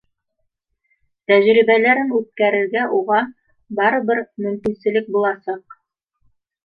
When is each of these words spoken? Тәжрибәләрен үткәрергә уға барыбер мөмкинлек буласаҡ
Тәжрибәләрен 1.31 2.09
үткәрергә 2.19 2.85
уға 3.01 3.21
барыбер 3.81 4.23
мөмкинлек 4.47 5.13
буласаҡ 5.19 5.81